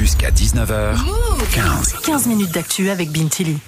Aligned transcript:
Jusqu'à 0.00 0.30
19h, 0.30 0.96
15. 1.54 1.92
15 2.06 2.26
minutes 2.26 2.54
d'actu 2.54 2.88
avec 2.88 3.12
Bintili. 3.12 3.58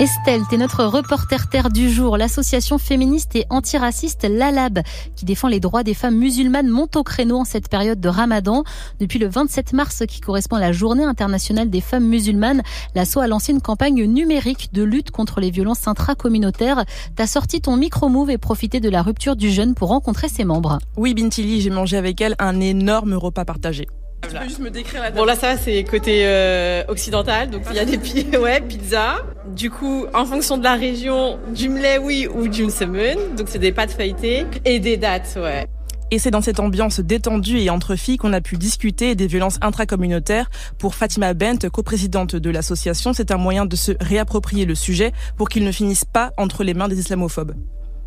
Estelle, 0.00 0.40
t'es 0.50 0.56
notre 0.56 0.82
reporter 0.82 1.48
terre 1.48 1.70
du 1.70 1.88
jour. 1.88 2.16
L'association 2.16 2.78
féministe 2.78 3.36
et 3.36 3.46
antiraciste 3.48 4.26
Lalab, 4.28 4.80
qui 5.14 5.24
défend 5.24 5.46
les 5.46 5.60
droits 5.60 5.84
des 5.84 5.94
femmes 5.94 6.16
musulmanes, 6.16 6.66
monte 6.66 6.96
au 6.96 7.04
créneau 7.04 7.36
en 7.36 7.44
cette 7.44 7.68
période 7.68 8.00
de 8.00 8.08
ramadan. 8.08 8.64
Depuis 8.98 9.20
le 9.20 9.28
27 9.28 9.72
mars, 9.72 10.02
qui 10.08 10.18
correspond 10.18 10.56
à 10.56 10.60
la 10.60 10.72
journée 10.72 11.04
internationale 11.04 11.70
des 11.70 11.80
femmes 11.80 12.08
musulmanes, 12.08 12.62
l'asso 12.96 13.18
a 13.18 13.28
lancé 13.28 13.52
une 13.52 13.60
campagne 13.60 14.02
numérique 14.02 14.70
de 14.72 14.82
lutte 14.82 15.12
contre 15.12 15.38
les 15.38 15.52
violences 15.52 15.86
intracommunautaires. 15.86 16.84
T'as 17.14 17.28
sorti 17.28 17.60
ton 17.60 17.76
micro-move 17.76 18.30
et 18.30 18.38
profité 18.38 18.80
de 18.80 18.88
la 18.88 19.02
rupture 19.02 19.36
du 19.36 19.52
jeûne 19.52 19.76
pour 19.76 19.90
rencontrer 19.90 20.28
ses 20.28 20.42
membres. 20.42 20.80
Oui, 20.96 21.14
Bintili, 21.14 21.60
j'ai 21.60 21.70
mangé 21.70 21.96
avec 21.96 22.20
elle 22.20 22.34
un 22.40 22.58
énorme 22.58 23.14
repas 23.14 23.44
partagé. 23.44 23.86
Tu 24.28 24.36
peux 24.36 24.44
juste 24.44 24.58
me 24.60 24.70
décrire 24.70 25.02
la 25.02 25.10
Bon 25.10 25.24
là 25.24 25.36
ça 25.36 25.56
c'est 25.56 25.84
côté 25.84 26.22
euh, 26.24 26.82
occidental, 26.88 27.50
donc 27.50 27.62
il 27.70 27.76
y 27.76 27.78
a 27.78 27.84
des 27.84 27.98
pi 27.98 28.26
ouais, 28.40 28.60
pizza. 28.60 29.16
Du 29.46 29.70
coup, 29.70 30.06
en 30.14 30.24
fonction 30.26 30.58
de 30.58 30.64
la 30.64 30.74
région, 30.74 31.38
du 31.54 31.68
mlewi 31.68 32.28
ou 32.28 32.48
du 32.48 32.64
msemen, 32.64 33.18
donc 33.36 33.48
c'est 33.48 33.58
des 33.58 33.72
pâtes 33.72 33.92
feuilletées 33.92 34.44
et 34.64 34.78
des 34.78 34.96
dates, 34.96 35.36
ouais. 35.36 35.66
Et 36.10 36.18
c'est 36.18 36.30
dans 36.30 36.40
cette 36.40 36.58
ambiance 36.58 37.00
détendue 37.00 37.58
et 37.58 37.68
entre 37.68 37.94
filles 37.94 38.16
qu'on 38.16 38.32
a 38.32 38.40
pu 38.40 38.56
discuter 38.56 39.14
des 39.14 39.26
violences 39.26 39.58
intracommunautaires. 39.60 40.50
Pour 40.78 40.94
Fatima 40.94 41.34
Bent, 41.34 41.68
coprésidente 41.70 42.34
de 42.34 42.50
l'association, 42.50 43.12
c'est 43.12 43.30
un 43.30 43.36
moyen 43.36 43.66
de 43.66 43.76
se 43.76 43.92
réapproprier 44.00 44.64
le 44.64 44.74
sujet 44.74 45.12
pour 45.36 45.50
qu'il 45.50 45.64
ne 45.64 45.72
finisse 45.72 46.04
pas 46.04 46.32
entre 46.38 46.64
les 46.64 46.72
mains 46.72 46.88
des 46.88 46.98
islamophobes. 46.98 47.54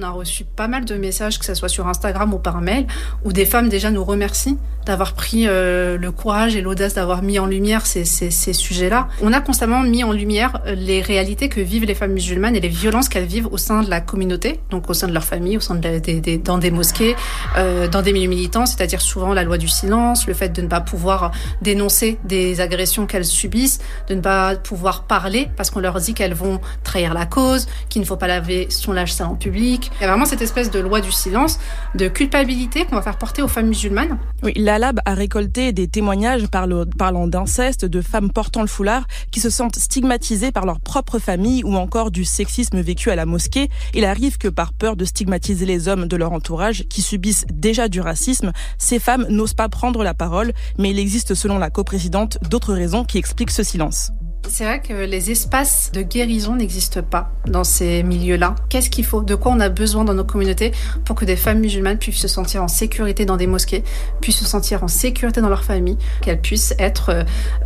On 0.00 0.04
a 0.04 0.10
reçu 0.10 0.44
pas 0.44 0.68
mal 0.68 0.84
de 0.84 0.94
messages, 0.94 1.40
que 1.40 1.44
ce 1.44 1.54
soit 1.54 1.68
sur 1.68 1.88
Instagram 1.88 2.32
ou 2.32 2.38
par 2.38 2.60
mail, 2.60 2.86
où 3.24 3.32
des 3.32 3.44
femmes 3.44 3.68
déjà 3.68 3.90
nous 3.90 4.04
remercient 4.04 4.56
d'avoir 4.86 5.12
pris 5.12 5.46
euh, 5.46 5.98
le 5.98 6.12
courage 6.12 6.56
et 6.56 6.62
l'audace 6.62 6.94
d'avoir 6.94 7.20
mis 7.20 7.38
en 7.38 7.44
lumière 7.44 7.84
ces, 7.84 8.06
ces, 8.06 8.30
ces 8.30 8.54
sujets-là. 8.54 9.08
On 9.20 9.34
a 9.34 9.40
constamment 9.40 9.82
mis 9.82 10.02
en 10.02 10.12
lumière 10.12 10.62
euh, 10.66 10.74
les 10.74 11.02
réalités 11.02 11.50
que 11.50 11.60
vivent 11.60 11.84
les 11.84 11.94
femmes 11.94 12.12
musulmanes 12.12 12.56
et 12.56 12.60
les 12.60 12.68
violences 12.68 13.10
qu'elles 13.10 13.26
vivent 13.26 13.48
au 13.50 13.58
sein 13.58 13.82
de 13.82 13.90
la 13.90 14.00
communauté, 14.00 14.60
donc 14.70 14.88
au 14.88 14.94
sein 14.94 15.06
de 15.08 15.12
leur 15.12 15.24
famille, 15.24 15.58
au 15.58 15.60
sein 15.60 15.74
de 15.74 15.86
la, 15.86 16.00
des, 16.00 16.20
des, 16.20 16.38
dans 16.38 16.56
des 16.56 16.70
mosquées, 16.70 17.16
euh, 17.58 17.86
dans 17.86 18.00
des 18.00 18.14
milieux 18.14 18.30
militants, 18.30 18.64
c'est-à-dire 18.64 19.02
souvent 19.02 19.34
la 19.34 19.42
loi 19.42 19.58
du 19.58 19.68
silence, 19.68 20.26
le 20.26 20.32
fait 20.32 20.50
de 20.50 20.62
ne 20.62 20.68
pas 20.68 20.80
pouvoir 20.80 21.32
dénoncer 21.60 22.18
des 22.24 22.62
agressions 22.62 23.06
qu'elles 23.06 23.26
subissent, 23.26 23.80
de 24.08 24.14
ne 24.14 24.20
pas 24.20 24.56
pouvoir 24.56 25.02
parler 25.04 25.50
parce 25.56 25.70
qu'on 25.70 25.80
leur 25.80 26.00
dit 26.00 26.14
qu'elles 26.14 26.34
vont 26.34 26.60
trahir 26.82 27.12
la 27.12 27.26
cause, 27.26 27.66
qu'il 27.90 28.00
ne 28.00 28.06
faut 28.06 28.16
pas 28.16 28.28
laver 28.28 28.68
son 28.70 28.92
linge 28.92 29.12
sale 29.12 29.26
en 29.26 29.34
public, 29.34 29.87
il 29.96 30.02
y 30.02 30.04
a 30.04 30.08
vraiment 30.08 30.24
cette 30.24 30.42
espèce 30.42 30.70
de 30.70 30.78
loi 30.78 31.00
du 31.00 31.12
silence, 31.12 31.58
de 31.94 32.08
culpabilité 32.08 32.84
qu'on 32.84 32.96
va 32.96 33.02
faire 33.02 33.18
porter 33.18 33.42
aux 33.42 33.48
femmes 33.48 33.68
musulmanes. 33.68 34.18
Oui, 34.42 34.52
la 34.56 34.78
Lab 34.78 35.00
a 35.04 35.14
récolté 35.14 35.72
des 35.72 35.88
témoignages 35.88 36.46
parlant 36.48 37.26
d'inceste, 37.26 37.84
de 37.84 38.00
femmes 38.00 38.30
portant 38.30 38.60
le 38.62 38.68
foulard, 38.68 39.06
qui 39.30 39.40
se 39.40 39.50
sentent 39.50 39.76
stigmatisées 39.76 40.52
par 40.52 40.66
leur 40.66 40.80
propre 40.80 41.18
famille 41.18 41.64
ou 41.64 41.74
encore 41.74 42.10
du 42.10 42.24
sexisme 42.24 42.80
vécu 42.80 43.10
à 43.10 43.16
la 43.16 43.26
mosquée. 43.26 43.68
Il 43.94 44.04
arrive 44.04 44.38
que 44.38 44.48
par 44.48 44.72
peur 44.72 44.96
de 44.96 45.04
stigmatiser 45.04 45.66
les 45.66 45.88
hommes 45.88 46.06
de 46.06 46.16
leur 46.16 46.32
entourage, 46.32 46.84
qui 46.88 47.02
subissent 47.02 47.46
déjà 47.52 47.88
du 47.88 48.00
racisme, 48.00 48.52
ces 48.78 48.98
femmes 48.98 49.26
n'osent 49.28 49.54
pas 49.54 49.68
prendre 49.68 50.04
la 50.04 50.14
parole, 50.14 50.52
mais 50.78 50.90
il 50.90 50.98
existe 50.98 51.34
selon 51.34 51.58
la 51.58 51.70
coprésidente 51.70 52.38
d'autres 52.48 52.74
raisons 52.74 53.04
qui 53.04 53.18
expliquent 53.18 53.50
ce 53.50 53.62
silence. 53.62 54.12
C'est 54.50 54.64
vrai 54.64 54.80
que 54.80 54.94
les 54.94 55.30
espaces 55.30 55.90
de 55.92 56.00
guérison 56.00 56.56
n'existent 56.56 57.02
pas 57.02 57.30
dans 57.46 57.64
ces 57.64 58.02
milieux-là. 58.02 58.54
Qu'est-ce 58.70 58.88
qu'il 58.88 59.04
faut? 59.04 59.22
De 59.22 59.34
quoi 59.34 59.52
on 59.52 59.60
a 59.60 59.68
besoin 59.68 60.04
dans 60.04 60.14
nos 60.14 60.24
communautés 60.24 60.72
pour 61.04 61.16
que 61.16 61.24
des 61.24 61.36
femmes 61.36 61.60
musulmanes 61.60 61.98
puissent 61.98 62.20
se 62.20 62.28
sentir 62.28 62.62
en 62.62 62.68
sécurité 62.68 63.26
dans 63.26 63.36
des 63.36 63.46
mosquées, 63.46 63.84
puissent 64.20 64.38
se 64.38 64.46
sentir 64.46 64.82
en 64.82 64.88
sécurité 64.88 65.40
dans 65.40 65.50
leur 65.50 65.64
famille, 65.64 65.98
qu'elles 66.22 66.40
puissent 66.40 66.74
être 66.78 67.10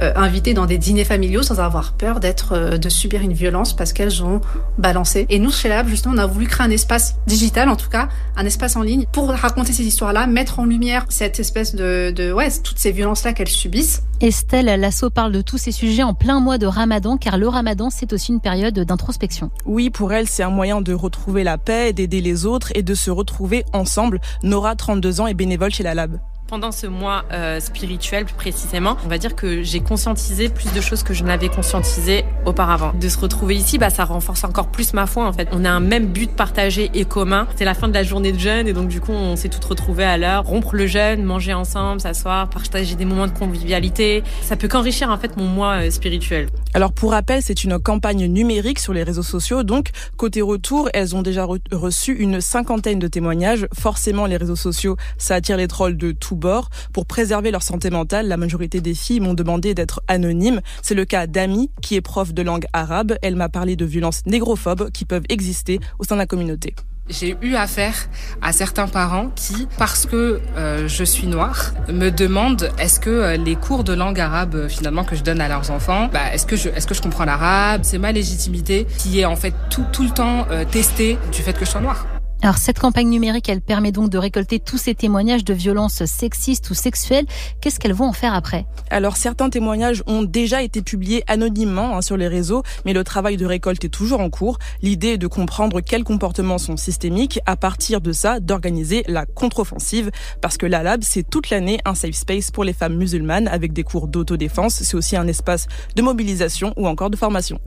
euh, 0.00 0.12
invitées 0.16 0.54
dans 0.54 0.66
des 0.66 0.76
dîners 0.76 1.04
familiaux 1.04 1.42
sans 1.42 1.60
avoir 1.60 1.92
peur 1.92 2.18
d'être, 2.18 2.52
euh, 2.52 2.78
de 2.78 2.88
subir 2.88 3.22
une 3.22 3.32
violence 3.32 3.74
parce 3.76 3.92
qu'elles 3.92 4.22
ont 4.24 4.40
balancé. 4.76 5.26
Et 5.30 5.38
nous, 5.38 5.52
chez 5.52 5.68
Lab, 5.68 5.88
justement, 5.88 6.14
on 6.16 6.18
a 6.18 6.26
voulu 6.26 6.46
créer 6.46 6.66
un 6.66 6.70
espace 6.70 7.14
digital, 7.26 7.68
en 7.68 7.76
tout 7.76 7.88
cas, 7.88 8.08
un 8.36 8.44
espace 8.44 8.74
en 8.76 8.82
ligne, 8.82 9.06
pour 9.12 9.28
raconter 9.28 9.72
ces 9.72 9.84
histoires-là, 9.84 10.26
mettre 10.26 10.58
en 10.58 10.64
lumière 10.64 11.06
cette 11.08 11.38
espèce 11.38 11.74
de, 11.74 12.12
de 12.14 12.32
ouais, 12.32 12.50
toutes 12.62 12.78
ces 12.78 12.90
violences-là 12.90 13.32
qu'elles 13.32 13.48
subissent. 13.48 14.02
Estelle 14.20 14.66
Lasso 14.80 15.10
parle 15.10 15.32
de 15.32 15.40
tous 15.40 15.58
ces 15.58 15.72
sujets 15.72 16.04
en 16.04 16.14
plein 16.14 16.38
mois 16.38 16.56
de 16.56 16.66
Ramadan, 16.72 17.16
car 17.16 17.38
le 17.38 17.48
Ramadan, 17.48 17.90
c'est 17.90 18.12
aussi 18.12 18.32
une 18.32 18.40
période 18.40 18.78
d'introspection. 18.78 19.50
Oui, 19.64 19.90
pour 19.90 20.12
elle, 20.12 20.28
c'est 20.28 20.42
un 20.42 20.50
moyen 20.50 20.80
de 20.80 20.92
retrouver 20.92 21.44
la 21.44 21.58
paix, 21.58 21.92
d'aider 21.92 22.20
les 22.20 22.46
autres 22.46 22.72
et 22.74 22.82
de 22.82 22.94
se 22.94 23.10
retrouver 23.10 23.64
ensemble. 23.72 24.20
Nora, 24.42 24.74
32 24.74 25.20
ans, 25.20 25.26
est 25.26 25.34
bénévole 25.34 25.72
chez 25.72 25.82
la 25.82 25.94
Lab 25.94 26.18
pendant 26.52 26.70
ce 26.70 26.86
mois 26.86 27.24
euh, 27.32 27.60
spirituel 27.60 28.26
plus 28.26 28.34
précisément, 28.34 28.98
on 29.06 29.08
va 29.08 29.16
dire 29.16 29.34
que 29.34 29.62
j'ai 29.62 29.80
conscientisé 29.80 30.50
plus 30.50 30.70
de 30.74 30.82
choses 30.82 31.02
que 31.02 31.14
je 31.14 31.24
n'avais 31.24 31.48
conscientisé 31.48 32.26
auparavant. 32.44 32.92
De 33.00 33.08
se 33.08 33.18
retrouver 33.18 33.54
ici, 33.54 33.78
bah 33.78 33.88
ça 33.88 34.04
renforce 34.04 34.44
encore 34.44 34.66
plus 34.66 34.92
ma 34.92 35.06
foi 35.06 35.24
en 35.24 35.32
fait. 35.32 35.48
On 35.52 35.64
a 35.64 35.70
un 35.70 35.80
même 35.80 36.08
but 36.08 36.30
partagé 36.30 36.90
et 36.92 37.06
commun. 37.06 37.46
C'est 37.56 37.64
la 37.64 37.72
fin 37.72 37.88
de 37.88 37.94
la 37.94 38.02
journée 38.02 38.32
de 38.32 38.38
jeûne 38.38 38.68
et 38.68 38.74
donc 38.74 38.88
du 38.88 39.00
coup 39.00 39.12
on 39.12 39.34
s'est 39.34 39.48
toutes 39.48 39.64
retrouvées 39.64 40.04
à 40.04 40.18
l'heure, 40.18 40.44
rompre 40.44 40.74
le 40.74 40.86
jeûne, 40.86 41.22
manger 41.22 41.54
ensemble, 41.54 42.02
s'asseoir, 42.02 42.50
partager 42.50 42.96
des 42.96 43.06
moments 43.06 43.28
de 43.28 43.32
convivialité. 43.32 44.22
Ça 44.42 44.56
peut 44.56 44.68
qu'enrichir 44.68 45.08
en 45.08 45.16
fait 45.16 45.38
mon 45.38 45.46
mois 45.46 45.84
euh, 45.84 45.90
spirituel. 45.90 46.48
Alors 46.74 46.94
pour 46.94 47.10
rappel, 47.10 47.42
c'est 47.42 47.64
une 47.64 47.78
campagne 47.78 48.24
numérique 48.24 48.78
sur 48.78 48.94
les 48.94 49.02
réseaux 49.02 49.22
sociaux. 49.22 49.62
Donc 49.62 49.90
côté 50.16 50.40
retour, 50.40 50.88
elles 50.94 51.14
ont 51.14 51.20
déjà 51.20 51.46
reçu 51.70 52.14
une 52.14 52.40
cinquantaine 52.40 52.98
de 52.98 53.08
témoignages. 53.08 53.66
Forcément, 53.78 54.24
les 54.24 54.38
réseaux 54.38 54.56
sociaux, 54.56 54.96
ça 55.18 55.34
attire 55.34 55.58
les 55.58 55.68
trolls 55.68 55.98
de 55.98 56.12
tout 56.12 56.34
bord. 56.34 56.70
Pour 56.94 57.04
préserver 57.04 57.50
leur 57.50 57.62
santé 57.62 57.90
mentale, 57.90 58.26
la 58.26 58.38
majorité 58.38 58.80
des 58.80 58.94
filles 58.94 59.20
m'ont 59.20 59.34
demandé 59.34 59.74
d'être 59.74 60.02
anonymes. 60.08 60.62
C'est 60.80 60.94
le 60.94 61.04
cas 61.04 61.26
d'Ami, 61.26 61.70
qui 61.82 61.96
est 61.96 62.00
prof 62.00 62.32
de 62.32 62.40
langue 62.40 62.64
arabe. 62.72 63.16
Elle 63.20 63.36
m'a 63.36 63.50
parlé 63.50 63.76
de 63.76 63.84
violences 63.84 64.24
négrophobes 64.24 64.90
qui 64.92 65.04
peuvent 65.04 65.24
exister 65.28 65.78
au 65.98 66.04
sein 66.04 66.14
de 66.14 66.20
la 66.20 66.26
communauté. 66.26 66.74
J'ai 67.12 67.36
eu 67.42 67.56
affaire 67.56 67.94
à 68.40 68.52
certains 68.52 68.88
parents 68.88 69.30
qui, 69.36 69.68
parce 69.76 70.06
que 70.06 70.40
euh, 70.56 70.88
je 70.88 71.04
suis 71.04 71.26
noire, 71.26 71.74
me 71.92 72.08
demandent 72.08 72.70
est-ce 72.78 72.98
que 72.98 73.10
euh, 73.10 73.36
les 73.36 73.54
cours 73.54 73.84
de 73.84 73.92
langue 73.92 74.18
arabe 74.18 74.54
euh, 74.54 74.68
finalement 74.68 75.04
que 75.04 75.14
je 75.14 75.22
donne 75.22 75.42
à 75.42 75.48
leurs 75.48 75.70
enfants, 75.70 76.08
bah, 76.10 76.32
est-ce 76.32 76.46
que 76.46 76.56
je 76.56 76.70
est-ce 76.70 76.86
que 76.86 76.94
je 76.94 77.02
comprends 77.02 77.26
l'arabe? 77.26 77.82
C'est 77.84 77.98
ma 77.98 78.12
légitimité 78.12 78.86
qui 78.98 79.20
est 79.20 79.26
en 79.26 79.36
fait 79.36 79.52
tout 79.68 79.84
tout 79.92 80.04
le 80.04 80.10
temps 80.10 80.46
testée 80.70 81.18
du 81.32 81.42
fait 81.42 81.52
que 81.52 81.66
je 81.66 81.70
sois 81.70 81.82
noire. 81.82 82.06
Alors 82.44 82.58
cette 82.58 82.80
campagne 82.80 83.08
numérique, 83.08 83.48
elle 83.48 83.60
permet 83.60 83.92
donc 83.92 84.10
de 84.10 84.18
récolter 84.18 84.58
tous 84.58 84.76
ces 84.76 84.96
témoignages 84.96 85.44
de 85.44 85.54
violences 85.54 86.04
sexistes 86.04 86.68
ou 86.70 86.74
sexuelles. 86.74 87.24
Qu'est-ce 87.60 87.78
qu'elles 87.78 87.92
vont 87.92 88.06
en 88.06 88.12
faire 88.12 88.34
après? 88.34 88.66
Alors 88.90 89.16
certains 89.16 89.48
témoignages 89.48 90.02
ont 90.08 90.24
déjà 90.24 90.60
été 90.60 90.82
publiés 90.82 91.22
anonymement 91.28 91.96
hein, 91.96 92.02
sur 92.02 92.16
les 92.16 92.26
réseaux, 92.26 92.64
mais 92.84 92.94
le 92.94 93.04
travail 93.04 93.36
de 93.36 93.46
récolte 93.46 93.84
est 93.84 93.90
toujours 93.90 94.18
en 94.18 94.28
cours. 94.28 94.58
L'idée 94.82 95.10
est 95.10 95.18
de 95.18 95.28
comprendre 95.28 95.80
quels 95.80 96.02
comportements 96.02 96.58
sont 96.58 96.76
systémiques, 96.76 97.38
à 97.46 97.54
partir 97.54 98.00
de 98.00 98.10
ça, 98.10 98.40
d'organiser 98.40 99.04
la 99.06 99.24
contre-offensive, 99.24 100.10
parce 100.40 100.56
que 100.56 100.66
la 100.66 100.82
Lab, 100.82 101.02
c'est 101.04 101.22
toute 101.22 101.48
l'année 101.50 101.78
un 101.84 101.94
safe 101.94 102.16
space 102.16 102.50
pour 102.50 102.64
les 102.64 102.72
femmes 102.72 102.96
musulmanes 102.96 103.46
avec 103.46 103.72
des 103.72 103.84
cours 103.84 104.08
d'autodéfense. 104.08 104.82
C'est 104.82 104.96
aussi 104.96 105.16
un 105.16 105.28
espace 105.28 105.68
de 105.94 106.02
mobilisation 106.02 106.72
ou 106.76 106.88
encore 106.88 107.10
de 107.10 107.16
formation. 107.16 107.60